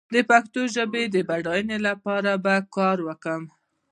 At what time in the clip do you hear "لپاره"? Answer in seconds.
1.87-2.31